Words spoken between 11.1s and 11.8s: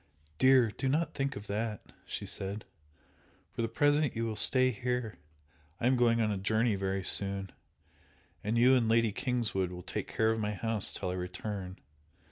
I return.